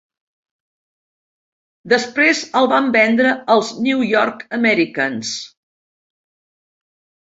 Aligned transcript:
Després 1.93 2.41
el 2.63 2.71
van 2.73 2.89
vendre 2.97 3.37
als 3.59 3.73
New 3.91 4.05
York 4.17 4.45
Americans. 4.63 5.39